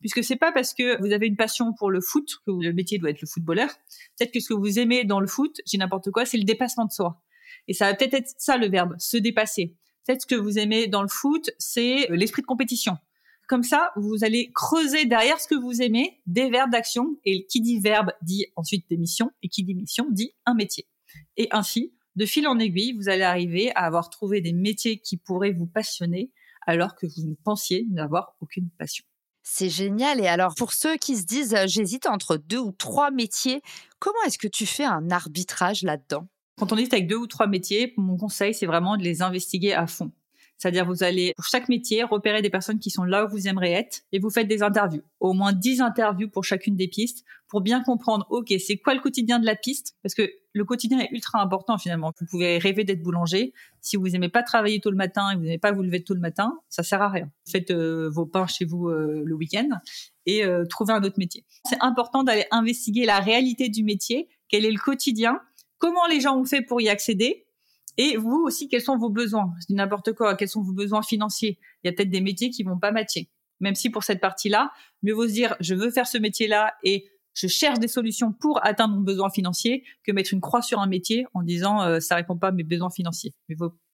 puisque 0.00 0.22
c'est 0.22 0.36
pas 0.36 0.52
parce 0.52 0.74
que 0.74 1.00
vous 1.00 1.12
avez 1.12 1.26
une 1.26 1.36
passion 1.36 1.72
pour 1.72 1.90
le 1.90 2.00
foot 2.00 2.28
que 2.46 2.52
le 2.52 2.72
métier 2.72 2.98
doit 2.98 3.10
être 3.10 3.20
le 3.20 3.26
footballeur. 3.26 3.68
Peut-être 4.18 4.32
que 4.32 4.40
ce 4.40 4.48
que 4.48 4.54
vous 4.54 4.78
aimez 4.78 5.04
dans 5.04 5.20
le 5.20 5.26
foot, 5.26 5.60
j'ai 5.66 5.78
n'importe 5.78 6.10
quoi, 6.10 6.24
c'est 6.24 6.38
le 6.38 6.44
dépassement 6.44 6.84
de 6.84 6.92
soi. 6.92 7.22
Et 7.68 7.74
ça 7.74 7.86
va 7.86 7.94
peut-être 7.94 8.14
être 8.14 8.32
ça 8.38 8.56
le 8.56 8.68
verbe, 8.68 8.94
se 8.98 9.16
dépasser. 9.16 9.74
Peut-être 10.06 10.22
ce 10.22 10.26
que 10.26 10.34
vous 10.34 10.58
aimez 10.58 10.88
dans 10.88 11.02
le 11.02 11.08
foot, 11.08 11.50
c'est 11.58 12.10
euh, 12.10 12.16
l'esprit 12.16 12.42
de 12.42 12.46
compétition. 12.46 12.96
Comme 13.48 13.62
ça, 13.62 13.90
vous 13.96 14.24
allez 14.24 14.50
creuser 14.52 15.04
derrière 15.04 15.40
ce 15.40 15.46
que 15.46 15.54
vous 15.54 15.82
aimez 15.82 16.20
des 16.26 16.48
verbes 16.50 16.70
d'action. 16.70 17.18
Et 17.24 17.46
qui 17.46 17.60
dit 17.60 17.80
verbe 17.80 18.10
dit 18.22 18.46
ensuite 18.56 18.88
des 18.88 18.96
missions. 18.96 19.30
Et 19.42 19.48
qui 19.48 19.62
dit 19.62 19.74
mission 19.74 20.06
dit 20.10 20.32
un 20.46 20.54
métier. 20.54 20.88
Et 21.36 21.48
ainsi, 21.50 21.92
de 22.16 22.26
fil 22.26 22.46
en 22.46 22.58
aiguille, 22.58 22.94
vous 22.94 23.08
allez 23.08 23.22
arriver 23.22 23.70
à 23.74 23.84
avoir 23.84 24.10
trouvé 24.10 24.40
des 24.40 24.52
métiers 24.52 24.98
qui 24.98 25.16
pourraient 25.16 25.52
vous 25.52 25.66
passionner 25.66 26.30
alors 26.66 26.94
que 26.94 27.06
vous 27.06 27.28
ne 27.28 27.34
pensiez 27.34 27.86
n'avoir 27.90 28.36
aucune 28.40 28.70
passion. 28.70 29.04
C'est 29.42 29.68
génial. 29.68 30.20
Et 30.20 30.28
alors, 30.28 30.54
pour 30.54 30.72
ceux 30.72 30.96
qui 30.96 31.16
se 31.16 31.24
disent, 31.24 31.56
j'hésite 31.66 32.06
entre 32.06 32.36
deux 32.36 32.58
ou 32.58 32.72
trois 32.72 33.10
métiers, 33.10 33.60
comment 33.98 34.22
est-ce 34.26 34.38
que 34.38 34.48
tu 34.48 34.66
fais 34.66 34.84
un 34.84 35.10
arbitrage 35.10 35.82
là-dedans? 35.82 36.28
Quand 36.62 36.72
on 36.72 36.76
est 36.76 36.92
avec 36.92 37.08
deux 37.08 37.16
ou 37.16 37.26
trois 37.26 37.48
métiers, 37.48 37.92
mon 37.96 38.16
conseil, 38.16 38.54
c'est 38.54 38.66
vraiment 38.66 38.96
de 38.96 39.02
les 39.02 39.20
investiguer 39.20 39.72
à 39.72 39.88
fond. 39.88 40.12
C'est-à-dire, 40.58 40.86
vous 40.86 41.02
allez, 41.02 41.32
pour 41.34 41.44
chaque 41.44 41.68
métier, 41.68 42.04
repérer 42.04 42.40
des 42.40 42.50
personnes 42.50 42.78
qui 42.78 42.88
sont 42.88 43.02
là 43.02 43.24
où 43.24 43.28
vous 43.28 43.48
aimeriez 43.48 43.72
être 43.72 44.02
et 44.12 44.20
vous 44.20 44.30
faites 44.30 44.46
des 44.46 44.62
interviews. 44.62 45.02
Au 45.18 45.32
moins 45.32 45.52
10 45.52 45.80
interviews 45.80 46.28
pour 46.28 46.44
chacune 46.44 46.76
des 46.76 46.86
pistes 46.86 47.24
pour 47.48 47.62
bien 47.62 47.82
comprendre, 47.82 48.28
OK, 48.30 48.54
c'est 48.64 48.76
quoi 48.76 48.94
le 48.94 49.00
quotidien 49.00 49.40
de 49.40 49.44
la 49.44 49.56
piste? 49.56 49.96
Parce 50.04 50.14
que 50.14 50.30
le 50.52 50.64
quotidien 50.64 51.00
est 51.00 51.10
ultra 51.10 51.42
important 51.42 51.78
finalement. 51.78 52.12
Vous 52.20 52.26
pouvez 52.26 52.58
rêver 52.58 52.84
d'être 52.84 53.02
boulanger. 53.02 53.54
Si 53.80 53.96
vous 53.96 54.08
n'aimez 54.10 54.28
pas 54.28 54.44
travailler 54.44 54.78
tôt 54.78 54.90
le 54.90 54.96
matin 54.96 55.32
et 55.32 55.34
vous 55.34 55.42
n'aimez 55.42 55.58
pas 55.58 55.72
vous 55.72 55.82
lever 55.82 56.04
tôt 56.04 56.14
le 56.14 56.20
matin, 56.20 56.60
ça 56.68 56.84
sert 56.84 57.02
à 57.02 57.08
rien. 57.08 57.28
Faites 57.44 57.72
euh, 57.72 58.08
vos 58.08 58.24
pains 58.24 58.46
chez 58.46 58.64
vous 58.64 58.88
euh, 58.88 59.22
le 59.24 59.34
week-end 59.34 59.68
et 60.26 60.44
euh, 60.44 60.64
trouvez 60.64 60.92
un 60.92 61.02
autre 61.02 61.18
métier. 61.18 61.44
C'est 61.68 61.82
important 61.82 62.22
d'aller 62.22 62.46
investiguer 62.52 63.04
la 63.04 63.18
réalité 63.18 63.68
du 63.68 63.82
métier, 63.82 64.28
quel 64.48 64.64
est 64.64 64.70
le 64.70 64.78
quotidien 64.78 65.40
comment 65.82 66.06
les 66.06 66.20
gens 66.20 66.38
ont 66.38 66.44
fait 66.44 66.62
pour 66.62 66.80
y 66.80 66.88
accéder 66.88 67.44
et 67.98 68.16
vous 68.16 68.44
aussi, 68.46 68.68
quels 68.68 68.80
sont 68.80 68.96
vos 68.96 69.10
besoins? 69.10 69.52
Dis 69.68 69.74
n'importe 69.74 70.12
quoi, 70.12 70.36
quels 70.36 70.48
sont 70.48 70.62
vos 70.62 70.72
besoins 70.72 71.02
financiers? 71.02 71.58
Il 71.82 71.88
y 71.88 71.90
a 71.90 71.92
peut-être 71.92 72.08
des 72.08 72.20
métiers 72.20 72.50
qui 72.50 72.62
vont 72.62 72.78
pas 72.78 72.92
matcher. 72.92 73.28
Même 73.58 73.74
si 73.74 73.90
pour 73.90 74.04
cette 74.04 74.20
partie-là, 74.20 74.70
mieux 75.02 75.12
vaut 75.12 75.26
se 75.26 75.32
dire, 75.32 75.56
je 75.60 75.74
veux 75.74 75.90
faire 75.90 76.06
ce 76.06 76.18
métier-là 76.18 76.72
et 76.84 77.10
je 77.34 77.48
cherche 77.48 77.80
des 77.80 77.88
solutions 77.88 78.32
pour 78.32 78.64
atteindre 78.64 78.94
mon 78.94 79.00
besoin 79.00 79.28
financier 79.28 79.84
que 80.04 80.12
mettre 80.12 80.32
une 80.32 80.40
croix 80.40 80.62
sur 80.62 80.78
un 80.78 80.86
métier 80.86 81.26
en 81.34 81.42
disant 81.42 81.78
ça 81.78 81.88
euh, 81.88 82.00
ça 82.00 82.16
répond 82.16 82.38
pas 82.38 82.48
à 82.48 82.52
mes 82.52 82.62
besoins 82.62 82.90
financiers. 82.90 83.34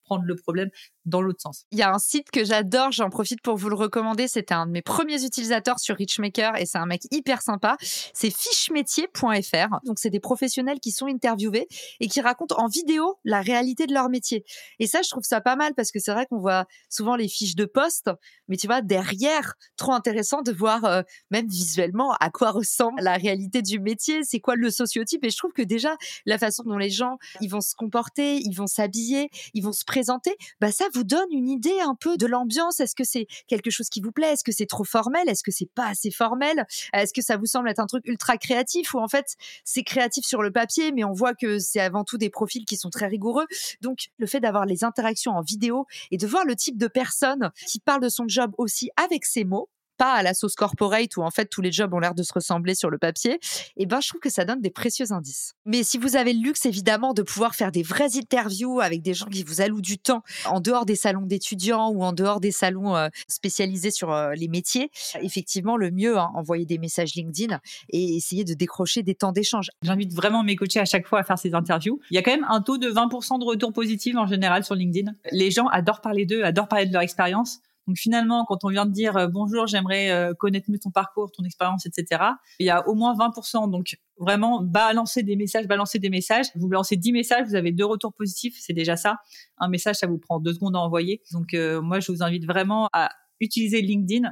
Prendre 0.09 0.25
le 0.25 0.37
problème 0.37 0.71
dans 1.05 1.21
l'autre 1.21 1.41
sens. 1.41 1.67
Il 1.71 1.79
y 1.79 1.83
a 1.83 1.93
un 1.93 1.99
site 1.99 2.31
que 2.31 2.45
j'adore, 2.45 2.93
j'en 2.93 3.11
profite 3.11 3.43
pour 3.43 3.57
vous 3.57 3.69
le 3.69 3.75
recommander. 3.75 4.27
C'était 4.27 4.55
un 4.55 4.67
de 4.67 4.73
mes 4.73 4.83
premiers 4.83 5.23
utilisateurs 5.25 5.79
sur 5.79 5.97
Richmaker 5.97 6.57
et 6.57 6.67
c'est 6.67 6.79
un 6.79 6.87
mec 6.87 7.03
hyper 7.11 7.43
sympa. 7.43 7.77
C'est 7.81 8.31
fichemetier.fr. 8.31 9.81
Donc, 9.85 9.99
c'est 9.99 10.11
des 10.11 10.21
professionnels 10.21 10.81
qui 10.81 10.91
sont 10.91 11.07
interviewés 11.07 11.69
et 12.01 12.09
qui 12.09 12.21
racontent 12.21 12.57
en 12.59 12.69
vidéo 12.69 13.19
la 13.25 13.43
réalité 13.43 13.87
de 13.87 13.93
leur 13.93 14.09
métier. 14.09 14.45
Et 14.79 14.87
ça, 14.87 15.03
je 15.03 15.11
trouve 15.11 15.25
ça 15.25 15.41
pas 15.41 15.57
mal 15.57 15.75
parce 15.75 15.91
que 15.91 15.99
c'est 15.99 16.13
vrai 16.13 16.27
qu'on 16.27 16.39
voit 16.39 16.67
souvent 16.89 17.17
les 17.17 17.29
fiches 17.29 17.57
de 17.57 17.67
poste, 17.67 18.11
mais 18.49 18.57
tu 18.57 18.67
vois, 18.67 18.81
derrière, 18.81 19.55
trop 19.77 19.93
intéressant 19.93 20.43
de 20.43 20.53
voir 20.53 20.85
euh, 20.85 21.03
même 21.31 21.47
visuellement 21.47 22.15
à 22.21 22.31
quoi 22.31 22.51
ressemble 22.51 23.01
la 23.03 23.17
réalité 23.17 23.63
du 23.63 23.79
métier, 23.79 24.25
c'est 24.25 24.41
quoi 24.41 24.57
le 24.57 24.71
sociotype. 24.71 25.25
Et 25.25 25.31
je 25.31 25.37
trouve 25.37 25.53
que 25.53 25.63
déjà, 25.63 25.97
la 26.27 26.39
façon 26.39 26.63
dont 26.65 26.79
les 26.79 26.91
gens, 26.91 27.19
ils 27.41 27.49
vont 27.49 27.61
se 27.61 27.75
comporter, 27.75 28.37
ils 28.37 28.55
vont 28.55 28.67
s'habiller, 28.67 29.31
ils 29.55 29.63
vont 29.63 29.73
se 29.73 29.85
présenter, 29.85 29.98
présenter, 29.99 30.37
bah 30.61 30.71
ça 30.71 30.85
vous 30.95 31.03
donne 31.03 31.27
une 31.33 31.49
idée 31.49 31.81
un 31.81 31.97
peu 31.97 32.17
de 32.17 32.27
l'ambiance. 32.27 32.79
Est-ce 32.79 32.95
que 32.95 33.03
c'est 33.03 33.27
quelque 33.49 33.69
chose 33.69 33.89
qui 33.89 34.01
vous 34.01 34.13
plaît? 34.13 34.35
Est-ce 34.35 34.45
que 34.45 34.53
c'est 34.53 34.67
trop 34.67 34.85
formel? 34.85 35.29
Est-ce 35.29 35.43
que 35.43 35.51
c'est 35.51 35.69
pas 35.75 35.87
assez 35.87 36.13
formel? 36.13 36.67
Est-ce 36.93 37.13
que 37.13 37.21
ça 37.21 37.37
vous 37.37 37.47
semble 37.47 37.69
être 37.69 37.81
un 37.81 37.87
truc 37.87 38.07
ultra 38.07 38.37
créatif? 38.37 38.95
Ou 38.95 39.01
en 39.01 39.09
fait 39.09 39.35
c'est 39.65 39.83
créatif 39.83 40.25
sur 40.25 40.41
le 40.41 40.53
papier, 40.53 40.93
mais 40.93 41.03
on 41.03 41.13
voit 41.13 41.35
que 41.35 41.59
c'est 41.59 41.81
avant 41.81 42.05
tout 42.05 42.17
des 42.17 42.31
profils 42.31 42.65
qui 42.65 42.77
sont 42.77 42.91
très 42.91 43.09
rigoureux. 43.09 43.47
Donc 43.81 44.11
le 44.19 44.29
fait 44.29 44.39
d'avoir 44.39 44.67
les 44.67 44.85
interactions 44.85 45.33
en 45.33 45.41
vidéo 45.41 45.87
et 46.13 46.17
de 46.17 46.27
voir 46.29 46.45
le 46.45 46.55
type 46.55 46.79
de 46.79 46.87
personne 46.87 47.51
qui 47.67 47.81
parle 47.81 48.01
de 48.01 48.09
son 48.09 48.29
job 48.29 48.53
aussi 48.57 48.91
avec 48.97 49.25
ses 49.25 49.43
mots, 49.43 49.69
pas 49.99 50.15
à 50.15 50.23
la 50.23 50.33
sauce 50.33 50.55
corporate 50.55 51.17
où 51.17 51.23
en 51.23 51.31
fait 51.31 51.47
tous 51.47 51.61
les 51.61 51.73
jobs 51.73 51.93
ont 51.93 51.99
l'air 51.99 52.15
de 52.15 52.23
se 52.23 52.33
ressembler 52.33 52.75
sur 52.75 52.89
le 52.89 52.99
papier, 52.99 53.35
et 53.35 53.83
eh 53.83 53.87
ben 53.87 54.01
je 54.01 54.09
trouve 54.09 54.21
que 54.21 54.31
ça 54.31 54.45
donne 54.45 54.61
des 54.61 54.71
précieux 54.71 55.13
indices. 55.13 55.55
Mais 55.67 55.83
si 55.83 55.99
vous 55.99 56.17
avez 56.17 56.33
le 56.33 56.41
luxe 56.41 56.65
évidemment 56.65 57.13
de 57.13 57.23
pouvoir 57.23 57.55
faire 57.55 57.73
des 57.73 57.83
vraies 57.83 58.17
interviews 58.17 58.81
avec 58.81 59.03
des 59.03 59.15
gens 59.15 59.27
qui 59.27 59.43
vous 59.43 59.61
allouent 59.61 59.83
du 59.83 59.99
temps 59.99 60.23
en 60.47 60.61
dehors 60.61 60.87
des 60.87 60.97
salons 60.97 61.27
d'étudiants 61.27 61.91
ou 61.91 62.03
en 62.03 62.13
dehors 62.13 62.41
des 62.41 62.53
salons 62.53 62.97
euh, 62.97 63.09
spécialisés 63.29 63.91
sur 63.91 64.13
euh, 64.13 64.33
les 64.35 64.49
métiers, 64.49 64.91
effectivement 65.21 65.77
le 65.77 65.91
mieux, 65.91 66.17
hein, 66.17 66.31
envoyer 66.35 66.65
des 66.65 66.79
messages 66.79 67.15
LinkedIn 67.15 67.59
et 67.91 68.17
essayer 68.17 68.45
de 68.45 68.55
décrocher 68.55 69.03
des 69.03 69.15
temps 69.15 69.33
d'échange. 69.33 69.71
J'invite 69.83 70.15
vraiment 70.15 70.43
mes 70.43 70.57
coachés 70.57 70.81
à 70.81 70.85
chaque 70.85 71.07
fois 71.07 71.21
à 71.21 71.25
faire 71.25 71.39
ces 71.39 71.55
interviews. 71.55 72.01
Il 72.11 72.15
y 72.15 72.19
a 72.19 72.23
quand 72.23 72.31
même 72.31 72.47
un 72.49 72.61
taux 72.61 72.79
de 72.79 72.89
20% 72.89 73.41
de 73.41 73.45
retour 73.45 73.73
positif 73.73 74.17
en 74.17 74.27
général 74.27 74.65
sur 74.65 74.75
LinkedIn. 74.75 75.13
Les 75.33 75.51
gens 75.51 75.67
adorent 75.67 76.01
parler 76.01 76.27
d'eux, 76.27 76.45
adorent 76.45 76.69
parler 76.69 76.87
de 76.87 76.93
leur 76.93 77.03
expérience. 77.03 77.61
Donc 77.89 77.97
finalement, 77.97 78.45
quand 78.45 78.65
on 78.65 78.69
vient 78.69 78.87
de 78.87 78.93
dire 78.93 79.17
euh, 79.17 79.27
bonjour, 79.27 79.67
j'aimerais 79.67 80.11
euh, 80.11 80.35
connaître 80.35 80.71
mieux 80.71 80.79
ton 80.79 80.91
parcours, 80.91 81.33
ton 81.33 81.43
expérience, 81.43 81.87
etc., 81.87 82.23
il 82.61 82.67
y 82.67 82.71
a 82.71 82.87
au 82.87 82.95
moins 82.95 83.15
20%. 83.15 83.71
Donc 83.71 83.97
vraiment, 84.19 84.63
balancer 84.63 85.23
des 85.23 85.35
messages, 85.35 85.67
balancer 85.67 85.99
des 85.99 86.11
messages. 86.11 86.47
Vous 86.55 86.69
lancez 86.69 86.97
10 86.97 87.13
messages, 87.13 87.49
vous 87.49 87.55
avez 87.57 87.73
deux 87.73 87.87
retours 87.87 88.13
positifs, 88.13 88.57
c'est 88.61 88.75
déjà 88.75 88.97
ça. 88.97 89.17
Un 89.57 89.69
message, 89.69 89.97
ça 89.97 90.07
vous 90.07 90.19
prend 90.19 90.39
deux 90.39 90.53
secondes 90.53 90.77
à 90.77 90.81
envoyer. 90.81 91.23
Donc 91.33 91.55
moi, 91.83 91.99
je 91.99 92.13
vous 92.13 92.23
invite 92.23 92.45
vraiment 92.45 92.89
à 92.93 93.11
utiliser 93.41 93.81
LinkedIn 93.81 94.29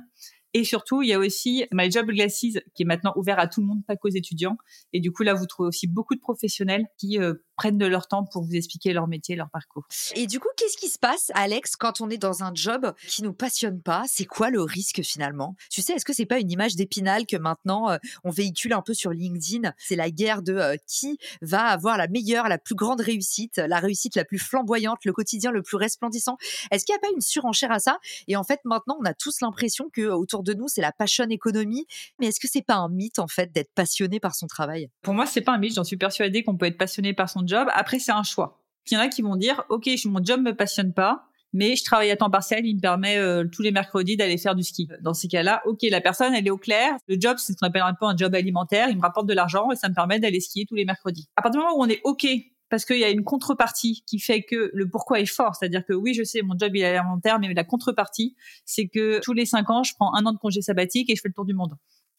et 0.59 0.65
surtout, 0.65 1.03
il 1.03 1.09
y 1.09 1.13
a 1.13 1.19
aussi 1.19 1.67
My 1.71 1.91
qui 1.91 2.83
est 2.83 2.87
maintenant 2.87 3.13
ouvert 3.17 3.39
à 3.39 3.47
tout 3.47 3.61
le 3.61 3.67
monde, 3.67 3.85
pas 3.87 3.95
qu'aux 3.95 4.09
étudiants. 4.09 4.57
Et 4.95 5.01
du 5.01 5.13
coup, 5.13 5.23
là, 5.23 5.35
vous 5.35 5.45
trouvez 5.45 5.69
aussi 5.69 5.87
beaucoup 5.87 6.15
de 6.15 6.21
professionnels 6.21 6.87
qui 6.97 7.19
euh, 7.19 7.35
prennent 7.57 7.79
de 7.79 7.87
leur 7.87 8.07
temps 8.07 8.25
pour 8.25 8.45
vous 8.45 8.55
expliquer 8.55 8.93
leur 8.93 9.09
métier, 9.09 9.37
leur 9.37 9.51
parcours. 9.51 9.87
Et 10.15 10.27
du 10.27 10.41
coup, 10.41 10.49
qu'est-ce 10.57 10.77
qui 10.77 10.89
se 10.89 10.99
passe, 10.99 11.31
Alex, 11.35 11.77
quand 11.77 12.01
on 12.01 12.11
est 12.11 12.19
dans 12.19 12.43
un 12.43 12.55
job 12.55 12.93
qui 13.09 13.23
nous 13.23 13.33
passionne 13.33 13.81
pas? 13.81 14.05
C'est 14.07 14.25
quoi 14.25 14.51
le 14.51 14.63
risque 14.63 15.03
finalement? 15.03 15.57
Tu 15.71 15.83
sais, 15.83 15.95
est-ce 15.95 16.05
que 16.05 16.13
c'est 16.13 16.27
pas 16.27 16.39
une 16.39 16.51
image 16.51 16.77
d'épinal 16.77 17.27
que 17.27 17.37
maintenant 17.37 17.91
euh, 17.91 17.99
on 18.25 18.31
véhicule 18.31 18.73
un 18.73 18.83
peu 18.83 18.95
sur 18.95 19.11
LinkedIn? 19.11 19.73
C'est 19.79 19.97
la 19.97 20.11
guerre 20.11 20.43
de 20.43 20.55
euh, 20.55 20.77
qui 20.87 21.19
va 21.43 21.65
avoir 21.65 21.97
la 21.97 22.09
meilleure, 22.09 22.49
la 22.49 22.59
plus 22.59 22.75
grande 22.75 23.01
réussite, 23.01 23.57
la 23.57 23.79
réussite 23.79 24.17
la 24.17 24.25
plus 24.25 24.39
flamboyante, 24.39 25.05
le 25.05 25.13
quotidien 25.13 25.51
le 25.51 25.63
plus 25.63 25.77
resplendissant? 25.77 26.37
Est-ce 26.71 26.85
qu'il 26.85 26.93
n'y 26.95 26.99
a 26.99 27.01
pas 27.01 27.15
une 27.15 27.21
surenchère 27.21 27.73
à 27.73 27.79
ça? 27.79 27.99
Et 28.29 28.37
en 28.37 28.45
fait, 28.45 28.61
maintenant, 28.65 28.97
on 29.01 29.05
a 29.05 29.15
tous 29.15 29.41
l'impression 29.41 29.89
que 29.93 30.03
autour 30.03 30.43
de 30.43 30.55
nous, 30.55 30.69
c'est 30.69 30.83
la 30.83 30.93
passion 30.93 31.25
économie. 31.31 31.87
Mais 32.19 32.27
est-ce 32.27 32.41
que 32.41 32.49
c'est 32.49 32.63
pas 32.63 32.77
un 32.77 32.89
mythe, 32.89 33.19
en 33.19 33.29
fait, 33.29 33.53
d'être 33.53 33.73
passionné 33.75 34.21
par 34.21 34.35
son 34.35 34.47
travail? 34.47 34.89
Pour 35.03 35.15
moi, 35.15 35.27
c'est 35.27 35.41
pas 35.41 35.53
un 35.53 35.59
mythe. 35.59 35.75
J'en 35.75 35.85
suis 35.85 35.97
persuadée 35.97 36.43
qu'on 36.43 36.57
peut 36.57 36.67
être 36.67 36.79
passionné 36.79 37.15
par 37.15 37.31
son 37.31 37.46
job. 37.47 37.69
Après, 37.73 37.99
c'est 37.99 38.13
un 38.13 38.23
choix. 38.23 38.63
Il 38.91 38.95
y 38.95 38.97
en 38.97 39.01
a 39.01 39.09
qui 39.09 39.23
vont 39.23 39.37
dire, 39.37 39.65
OK, 39.69 39.89
mon 40.05 40.23
job 40.23 40.41
me 40.41 40.55
passionne 40.55 40.93
pas. 40.93 41.25
Mais 41.53 41.75
je 41.75 41.85
travaille 41.85 42.11
à 42.11 42.17
temps 42.17 42.29
partiel, 42.29 42.67
il 42.67 42.77
me 42.77 42.81
permet 42.81 43.17
euh, 43.17 43.45
tous 43.51 43.63
les 43.63 43.71
mercredis 43.71 44.17
d'aller 44.17 44.37
faire 44.37 44.55
du 44.55 44.63
ski. 44.63 44.89
Dans 45.01 45.15
ces 45.15 45.27
cas-là, 45.27 45.63
ok, 45.65 45.79
la 45.85 46.03
personne, 46.03 46.35
elle 46.35 46.47
est 46.47 46.51
au 46.51 46.59
clair. 46.59 46.93
Le 47.09 47.17
job, 47.19 47.37
c'est 47.39 47.55
ce 47.55 47.59
qu'on 47.59 47.69
appelle 47.69 47.83
un 47.83 47.95
peu 47.95 48.05
un 48.05 48.17
job 48.17 48.35
alimentaire. 48.35 48.91
Il 48.91 48.97
me 48.97 49.03
rapporte 49.03 49.27
de 49.27 49.33
l'argent 49.33 49.71
et 49.71 49.77
ça 49.77 49.89
me 49.89 49.95
permet 49.95 50.19
d'aller 50.21 50.41
skier 50.41 50.67
tous 50.67 50.75
les 50.75 50.85
mercredis. 50.85 51.29
À 51.37 51.43
partir 51.43 51.61
du 51.61 51.65
moment 51.65 51.79
où 51.79 51.83
on 51.83 51.89
est 51.89 52.01
ok 52.05 52.27
parce 52.69 52.85
qu'il 52.85 52.99
y 52.99 53.05
a 53.05 53.11
une 53.11 53.25
contrepartie 53.25 54.03
qui 54.07 54.19
fait 54.19 54.43
que 54.43 54.71
le 54.75 54.89
pourquoi 54.89 55.21
est 55.21 55.27
fort. 55.27 55.55
C'est-à-dire 55.55 55.85
que 55.87 55.93
oui, 55.93 56.15
je 56.15 56.25
sais, 56.25 56.43
mon 56.43 56.59
job 56.59 56.73
il 56.75 56.83
est 56.83 56.97
alimentaire, 56.97 57.39
mais 57.39 57.55
la 57.55 57.65
contrepartie, 57.65 58.35
c'est 58.65 58.89
que 58.89 59.21
tous 59.21 59.33
les 59.33 59.47
cinq 59.47 59.71
ans, 59.71 59.83
je 59.83 59.95
prends 59.95 60.15
un 60.15 60.27
an 60.27 60.33
de 60.33 60.39
congé 60.39 60.63
sabbatique 60.63 61.09
et 61.09 61.17
je 61.17 61.21
fais 61.21 61.29
le 61.29 61.35
tour 61.35 61.45
du 61.45 61.55
monde. 61.55 61.77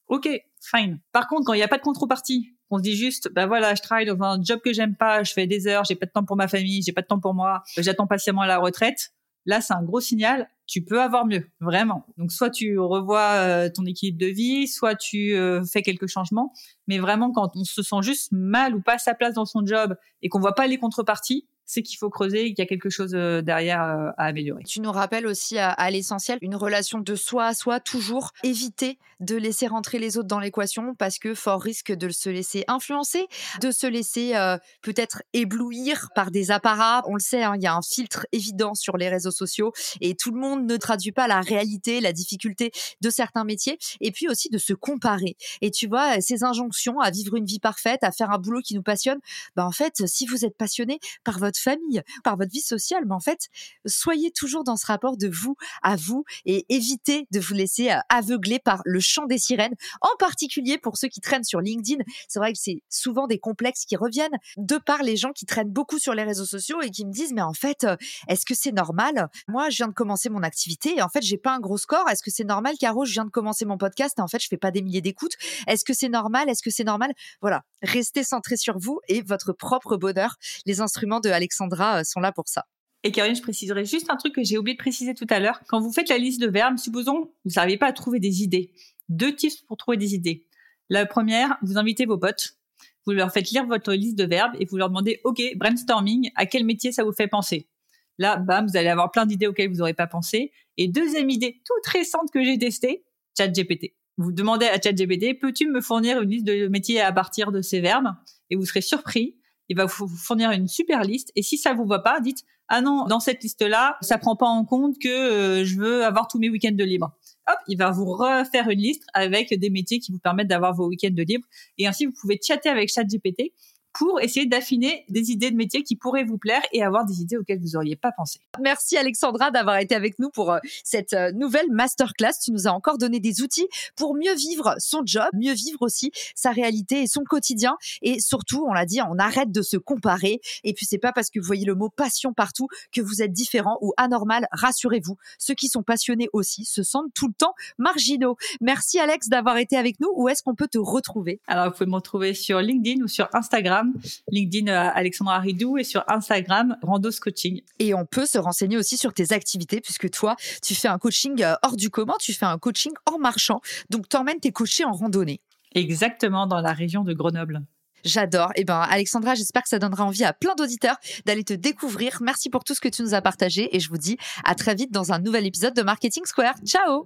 Ok, 0.08 0.30
fine. 0.62 1.02
Par 1.12 1.28
contre, 1.28 1.46
quand 1.46 1.54
il 1.54 1.58
n'y 1.58 1.64
a 1.64 1.68
pas 1.68 1.78
de 1.78 1.84
contrepartie, 1.84 2.57
on 2.70 2.78
se 2.78 2.84
dit 2.84 2.96
juste, 2.96 3.30
bah 3.34 3.48
voilà, 3.48 3.76
je 3.76 3.82
travaille 3.82 4.06
dans 4.06 4.22
un 4.22 4.42
job 4.42 4.60
que 4.64 4.74
j'aime 4.74 4.96
pas, 4.96 5.24
je 5.24 5.34
fais 5.34 5.48
des 5.48 5.68
heures, 5.68 5.86
j'ai 5.86 5.96
pas 5.96 6.06
de 6.06 6.12
temps 6.12 6.26
pour 6.26 6.36
ma 6.36 6.48
famille, 6.48 6.82
j'ai 6.82 6.92
pas 6.92 7.02
de 7.02 7.08
temps 7.08 7.20
pour 7.20 7.34
moi, 7.34 7.64
j'attends 7.78 8.08
patiemment 8.08 8.44
la 8.44 8.58
retraite. 8.58 9.12
Là, 9.46 9.62
c'est 9.62 9.74
un 9.74 9.82
gros 9.82 10.02
signal. 10.02 10.50
Tu 10.66 10.84
peux 10.84 11.02
avoir 11.02 11.26
mieux, 11.26 11.50
vraiment. 11.62 12.06
Donc, 12.18 12.34
soit 12.34 12.50
tu 12.50 12.78
revois 12.78 13.32
euh, 13.36 13.70
ton 13.74 13.86
équilibre 13.86 14.20
de 14.20 14.26
vie, 14.26 14.68
soit 14.68 14.96
tu 14.96 15.36
euh, 15.36 15.64
fais 15.64 15.82
quelques 15.82 16.08
changements. 16.08 16.52
Mais 16.88 17.00
vraiment, 17.00 17.32
quand 17.32 17.56
on 17.56 17.64
se 17.64 17.82
sent 17.82 18.02
juste 18.02 18.34
mal 18.34 18.76
ou 18.76 18.82
pas 18.82 18.96
à 18.96 18.98
sa 18.98 19.14
place 19.14 19.36
dans 19.36 19.46
son 19.46 19.66
job 19.66 19.96
et 20.22 20.28
qu'on 20.28 20.42
voit 20.42 20.54
pas 20.54 20.68
les 20.68 20.78
contreparties, 20.78 21.48
c'est 21.68 21.84
qu'il 21.84 21.98
faut 21.98 22.10
creuser 22.10 22.46
et 22.46 22.54
qu'il 22.54 22.60
y 22.60 22.66
a 22.66 22.66
quelque 22.66 22.90
chose 22.90 23.14
euh, 23.14 23.42
derrière 23.42 23.84
euh, 23.84 24.10
à 24.18 24.26
améliorer. 24.26 24.64
Tu 24.64 24.80
nous 24.80 24.92
rappelles 24.92 25.28
aussi 25.28 25.60
à, 25.60 25.92
l'essentiel 25.92 26.40
une 26.42 26.56
relation 26.56 27.00
de 27.00 27.16
soi 27.16 27.48
à 27.48 27.54
soi, 27.54 27.80
toujours 27.80 28.32
éviter 28.44 28.98
de 29.20 29.36
laisser 29.36 29.68
rentrer 29.68 30.00
les 30.00 30.18
autres 30.18 30.28
dans 30.28 30.40
l'équation 30.40 30.96
parce 30.96 31.20
que 31.20 31.34
fort 31.34 31.62
risque 31.62 31.92
de 31.92 32.10
se 32.10 32.30
laisser 32.30 32.64
influencer, 32.68 33.28
de 33.62 33.72
se 33.72 33.88
laisser 33.88 34.36
euh, 34.36 34.58
peut-être 34.82 35.24
éblouir 35.34 36.10
par 36.16 36.32
des 36.32 36.52
apparats. 36.52 37.04
On 37.08 37.16
le 37.16 37.20
sait, 37.20 37.44
hein, 37.44 37.56
il 37.56 37.64
y 37.64 37.68
a 37.68 37.76
un 37.76 37.82
filtre 37.82 38.28
évident 38.32 38.76
sur 38.76 38.96
les 38.96 39.10
réseaux 39.10 39.32
sociaux 39.32 39.74
et 40.02 40.16
tout 40.16 40.32
le 40.32 40.40
monde 40.40 40.66
ne 40.66 40.78
traduit 40.78 41.12
pas 41.12 41.28
la 41.28 41.42
réalité, 41.42 42.00
la 42.00 42.14
difficulté 42.14 42.72
de 43.02 43.10
certains 43.10 43.44
métiers 43.44 43.78
et 44.00 44.12
puis 44.12 44.30
aussi 44.30 44.50
de 44.50 44.58
se 44.58 44.74
comparer. 44.74 45.36
Et 45.62 45.72
tu 45.72 45.88
vois, 45.88 46.22
ces 46.22 46.44
injonctions 46.44 47.00
à 47.00 47.10
vivre 47.10 47.36
une 47.36 47.46
vie 47.46 47.60
parfaite, 47.60 48.04
à 48.04 48.12
faire 48.12 48.32
un 48.32 48.38
boulot 48.38 48.62
qui 48.62 48.76
nous 48.76 48.84
passionne, 48.84 49.20
bah 49.56 49.66
en 49.66 49.72
fait, 49.72 50.06
si 50.06 50.26
vous 50.28 50.46
êtes 50.46 50.56
passionné 50.56 51.00
par 51.24 51.40
votre 51.40 51.57
famille, 51.60 52.02
par 52.24 52.38
votre 52.38 52.52
vie 52.52 52.62
sociale. 52.62 53.04
Mais 53.06 53.14
en 53.14 53.20
fait, 53.20 53.48
soyez 53.86 54.32
toujours 54.32 54.64
dans 54.64 54.78
ce 54.78 54.86
rapport 54.86 55.18
de 55.18 55.28
vous 55.28 55.56
à 55.82 55.96
vous 55.96 56.24
et 56.46 56.66
évitez 56.70 57.28
de 57.32 57.40
vous 57.40 57.54
laisser 57.54 57.92
euh, 57.92 58.00
aveugler 58.10 58.60
par 58.60 58.82
le 58.86 59.00
chant 59.00 59.26
des 59.26 59.38
sirènes, 59.38 59.76
en 60.02 60.16
particulier 60.20 60.78
pour 60.78 60.98
ceux 60.98 61.08
qui 61.08 61.22
traînent 61.22 61.44
sur 61.44 61.62
LinkedIn. 61.62 62.04
C'est 62.28 62.40
vrai 62.40 62.54
que 62.54 62.60
c'est 62.60 62.82
souvent 62.90 63.28
des 63.28 63.40
complexes 63.40 63.86
qui 63.86 63.96
reviennent 63.96 64.38
de 64.58 64.78
par 64.78 65.04
les 65.04 65.16
gens 65.16 65.32
qui 65.32 65.46
traînent 65.46 65.72
beaucoup 65.72 66.00
sur 66.00 66.14
les 66.14 66.24
réseaux 66.24 66.46
sociaux 66.46 66.82
et 66.82 66.92
qui 66.92 67.06
me 67.06 67.12
disent, 67.12 67.34
mais 67.34 67.42
en 67.42 67.54
fait, 67.54 67.84
euh, 67.84 67.96
est-ce 68.28 68.46
que 68.46 68.54
c'est 68.56 68.72
normal? 68.72 69.30
Moi, 69.48 69.70
je 69.70 69.78
viens 69.78 69.88
de 69.88 69.94
commencer 69.94 70.30
mon 70.30 70.44
activité 70.44 70.98
et 70.98 71.02
en 71.02 71.10
fait, 71.10 71.22
j'ai 71.22 71.38
pas 71.38 71.54
un 71.54 71.60
gros 71.60 71.78
score. 71.78 72.10
Est-ce 72.10 72.24
que 72.24 72.32
c'est 72.32 72.44
normal, 72.44 72.76
Caro? 72.80 73.06
Je 73.06 73.14
viens 73.14 73.26
de 73.26 73.30
commencer 73.30 73.66
mon 73.66 73.78
podcast 73.78 74.16
et 74.18 74.22
en 74.22 74.28
fait, 74.28 74.42
je 74.42 74.48
fais 74.48 74.58
pas 74.58 74.72
des 74.72 74.82
milliers 74.82 75.02
d'écoutes. 75.02 75.34
Est-ce 75.68 75.86
que 75.86 75.94
c'est 75.94 76.10
normal? 76.10 76.50
Est-ce 76.50 76.64
que 76.64 76.70
c'est 76.70 76.84
normal? 76.84 77.12
Voilà. 77.42 77.64
Restez 77.82 78.24
centré 78.24 78.58
sur 78.58 78.78
vous 78.80 79.00
et 79.08 79.22
votre 79.22 79.54
propre 79.54 79.98
bonheur. 79.98 80.36
Les 80.66 80.82
instruments 80.82 81.20
de 81.20 81.30
Alexandra 81.48 82.00
euh, 82.00 82.04
sont 82.04 82.20
là 82.20 82.32
pour 82.32 82.48
ça. 82.48 82.66
Et 83.04 83.12
Caroline, 83.12 83.36
je 83.36 83.42
préciserai 83.42 83.86
juste 83.86 84.10
un 84.10 84.18
truc 84.18 84.34
que 84.34 84.44
j'ai 84.44 84.58
oublié 84.58 84.76
de 84.76 84.82
préciser 84.82 85.14
tout 85.14 85.28
à 85.30 85.40
l'heure. 85.40 85.62
Quand 85.68 85.80
vous 85.80 85.94
faites 85.94 86.10
la 86.10 86.18
liste 86.18 86.42
de 86.42 86.48
verbes, 86.48 86.78
supposons 86.78 87.32
vous 87.46 87.52
n'arrivez 87.56 87.78
pas 87.78 87.88
à 87.88 87.94
trouver 87.94 88.20
des 88.20 88.44
idées. 88.44 88.72
Deux 89.10 89.36
tips 89.36 89.62
pour 89.62 89.78
trouver 89.78 89.98
des 89.98 90.14
idées. 90.14 90.46
La 90.90 91.06
première, 91.06 91.58
vous 91.62 91.78
invitez 91.78 92.06
vos 92.06 92.18
potes, 92.18 92.58
vous 93.06 93.14
leur 93.14 93.32
faites 93.32 93.52
lire 93.52 93.66
votre 93.66 93.94
liste 93.94 94.18
de 94.18 94.26
verbes 94.26 94.54
et 94.60 94.66
vous 94.66 94.78
leur 94.78 94.90
demandez, 94.90 95.22
OK, 95.24 95.42
brainstorming, 95.56 96.30
à 96.36 96.46
quel 96.46 96.66
métier 96.66 96.92
ça 96.92 97.04
vous 97.04 97.14
fait 97.14 97.28
penser? 97.28 97.70
Là, 98.18 98.38
bam, 98.38 98.66
vous 98.68 98.76
allez 98.76 98.90
avoir 98.90 99.12
plein 99.12 99.26
d'idées 99.26 99.48
auxquelles 99.48 99.70
vous 99.70 99.78
n'aurez 99.78 99.94
pas 99.94 100.08
pensé. 100.08 100.52
Et 100.78 100.88
deuxième 100.88 101.30
idée 101.30 101.62
toute 101.64 101.86
récente 101.86 102.32
que 102.34 102.44
j'ai 102.44 102.58
testée, 102.58 103.06
ChatGPT. 103.38 103.94
Vous 104.18 104.32
demandez 104.32 104.66
à 104.66 104.82
ChatGPT, 104.82 105.40
peux-tu 105.40 105.68
me 105.70 105.80
fournir 105.80 106.22
une 106.22 106.30
liste 106.30 106.46
de 106.46 106.68
métiers 106.68 107.00
à 107.00 107.12
partir 107.12 107.52
de 107.52 107.62
ces 107.62 107.80
verbes? 107.80 108.10
Et 108.50 108.56
vous 108.56 108.66
serez 108.66 108.82
surpris 108.82 109.37
il 109.70 109.78
va 109.78 109.86
vous 109.86 110.08
fournir 110.08 110.52
une 110.52 110.68
super 110.68 111.02
liste. 111.04 111.32
Et 111.36 111.42
si 111.42 111.58
ça 111.58 111.74
vous 111.74 111.86
va 111.86 112.00
pas, 112.00 112.20
dites 112.20 112.44
ah 112.70 112.82
non, 112.82 113.06
dans 113.06 113.22
cette 113.22 113.44
liste-là, 113.44 113.98
ça 114.02 114.18
prend 114.18 114.36
pas 114.36 114.46
en 114.46 114.66
compte 114.66 115.00
que 115.00 115.08
euh, 115.08 115.64
je 115.64 115.78
veux 115.78 116.04
avoir 116.04 116.28
tous 116.28 116.38
mes 116.38 116.50
week-ends 116.50 116.76
de 116.76 116.84
libre. 116.84 117.16
Hop, 117.48 117.58
il 117.70 117.78
va 117.78 117.92
vous 117.92 118.06
refaire 118.06 118.70
une 118.70 118.80
liste 118.80 119.04
avec 119.14 119.58
des 119.58 119.70
métiers 119.70 120.00
qui 120.00 120.12
vous 120.12 120.20
permettent 120.20 120.50
d'avoir 120.50 120.74
vos 120.74 120.88
week-ends 120.88 121.14
de 121.14 121.24
libre. 121.24 121.46
Et 121.78 121.88
ainsi, 121.88 122.06
vous 122.06 122.12
pouvez 122.20 122.38
chatter 122.46 122.68
avec 122.68 122.92
ChatGPT 122.92 123.54
pour 123.98 124.22
essayer 124.22 124.46
d'affiner 124.46 125.06
des 125.10 125.32
idées 125.32 125.50
de 125.50 125.56
métiers 125.56 125.82
qui 125.82 125.96
pourraient 125.96 126.24
vous 126.24 126.38
plaire 126.38 126.62
et 126.72 126.84
avoir 126.84 127.06
des 127.06 127.22
idées 127.22 127.38
auxquelles 127.38 127.60
vous 127.60 127.72
n'auriez 127.74 127.96
pas 127.96 128.12
pensé. 128.12 128.40
Merci 128.62 128.96
Alexandra 128.96 129.50
d'avoir 129.50 129.78
été 129.78 129.96
avec 129.96 130.20
nous 130.20 130.30
pour 130.30 130.52
euh, 130.52 130.60
cette 130.84 131.14
euh, 131.14 131.32
nouvelle 131.32 131.72
masterclass. 131.72 132.34
Tu 132.44 132.52
nous 132.52 132.68
as 132.68 132.72
encore 132.72 133.00
donné 133.00 133.20
des 133.20 133.42
outils 133.42 133.68
pour 133.96 134.14
mieux 134.16 134.36
vivre 134.36 134.76
son 134.78 135.02
job, 135.04 135.26
mieux 135.34 135.54
vivre 135.54 135.82
aussi 135.82 136.12
sa 136.36 136.52
réalité 136.52 137.02
et 137.02 137.08
son 137.08 137.24
quotidien. 137.24 137.76
Et 138.04 138.20
surtout, 138.20 138.66
on 138.70 138.74
l'a 138.74 138.86
dit, 138.86 139.00
on 139.02 139.18
arrête 139.18 139.52
de 139.52 139.64
se 139.64 139.78
comparer. 139.78 140.42
Et 140.64 140.74
puis, 140.74 140.86
c'est 140.86 141.00
pas 141.00 141.12
parce 141.12 141.32
que 141.32 141.40
vous 141.40 141.48
voyez 141.48 141.66
le 141.66 141.76
mot 141.76 141.90
passion 141.90 142.34
partout 142.34 142.68
que 142.92 143.02
vous 143.02 143.24
êtes 143.24 143.34
différent 143.34 143.78
ou 143.82 143.94
anormal. 143.98 144.48
Rassurez-vous, 144.52 145.18
ceux 145.40 145.56
qui 145.56 145.70
sont 145.70 145.84
passionnés 145.84 146.30
aussi 146.34 146.66
se 146.66 146.84
sentent 146.84 147.14
tout 147.16 147.28
le 147.28 147.34
temps 147.34 147.54
marginaux. 147.80 148.38
Merci 148.62 149.00
Alex 149.00 149.30
d'avoir 149.30 149.58
été 149.58 149.76
avec 149.76 150.00
nous. 150.00 150.10
Où 150.16 150.30
est-ce 150.30 150.44
qu'on 150.44 150.56
peut 150.56 150.68
te 150.68 150.78
retrouver? 150.78 151.42
Alors, 151.48 151.66
vous 151.66 151.72
pouvez 151.72 151.90
me 151.90 151.96
retrouver 151.96 152.36
sur 152.36 152.60
LinkedIn 152.62 153.04
ou 153.04 153.08
sur 153.08 153.28
Instagram 153.34 153.87
LinkedIn 154.32 154.72
euh, 154.72 154.90
Alexandra 154.94 155.38
Haridou 155.38 155.78
et 155.78 155.84
sur 155.84 156.04
Instagram 156.08 156.78
Randos 156.82 157.20
Coaching. 157.22 157.62
Et 157.80 157.94
on 157.94 158.06
peut 158.06 158.26
se 158.26 158.38
renseigner 158.38 158.78
aussi 158.78 158.98
sur 158.98 159.14
tes 159.14 159.34
activités 159.34 159.82
puisque 159.82 160.10
toi, 160.10 160.36
tu 160.62 160.76
fais 160.76 160.88
un 160.88 160.98
coaching 160.98 161.44
euh, 161.44 161.56
hors 161.64 161.76
du 161.76 161.90
commun, 161.90 162.16
tu 162.20 162.34
fais 162.34 162.46
un 162.46 162.58
coaching 162.58 162.94
en 163.06 163.18
marchant. 163.20 163.62
Donc, 163.90 164.10
t'emmènes 164.10 164.40
tes 164.40 164.52
coachés 164.52 164.86
en 164.86 164.92
randonnée. 164.92 165.42
Exactement, 165.76 166.48
dans 166.48 166.62
la 166.62 166.74
région 166.74 167.04
de 167.04 167.14
Grenoble. 167.14 167.62
J'adore. 168.04 168.52
Eh 168.56 168.64
ben, 168.64 168.80
Alexandra, 168.80 169.36
j'espère 169.36 169.64
que 169.64 169.70
ça 169.70 169.80
donnera 169.80 170.06
envie 170.06 170.24
à 170.24 170.34
plein 170.34 170.56
d'auditeurs 170.56 170.98
d'aller 171.26 171.44
te 171.44 171.54
découvrir. 171.54 172.18
Merci 172.22 172.50
pour 172.50 172.64
tout 172.64 172.74
ce 172.74 172.82
que 172.82 172.90
tu 172.90 173.02
nous 173.02 173.14
as 173.14 173.22
partagé 173.22 173.76
et 173.76 173.80
je 173.80 173.90
vous 173.90 173.98
dis 173.98 174.18
à 174.46 174.56
très 174.56 174.76
vite 174.76 174.92
dans 174.92 175.12
un 175.12 175.20
nouvel 175.20 175.46
épisode 175.46 175.76
de 175.76 175.82
Marketing 175.82 176.26
Square. 176.26 176.56
Ciao! 176.66 177.06